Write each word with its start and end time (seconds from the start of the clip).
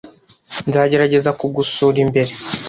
nzagerageza 0.67 1.29
kugusura 1.39 1.95
imbere 2.05 2.31